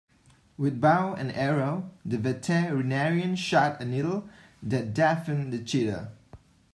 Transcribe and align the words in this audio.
With 0.57 0.81
bow 0.81 1.13
and 1.13 1.31
arrow 1.31 1.91
the 2.03 2.17
veterinarian 2.17 3.35
shot 3.35 3.79
a 3.79 3.85
needle 3.85 4.27
that 4.63 4.95
deafened 4.95 5.53
the 5.53 5.59
cheetah. 5.59 6.09